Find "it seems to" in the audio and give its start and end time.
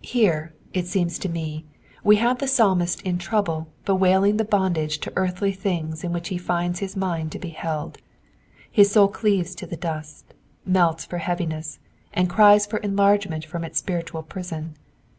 0.72-1.28